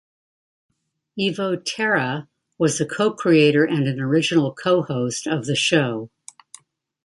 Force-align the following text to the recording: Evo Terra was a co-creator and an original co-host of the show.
Evo 1.19 1.61
Terra 1.63 2.27
was 2.57 2.81
a 2.81 2.87
co-creator 2.87 3.63
and 3.65 3.87
an 3.87 3.99
original 3.99 4.51
co-host 4.51 5.27
of 5.27 5.45
the 5.45 5.55
show. 5.55 6.09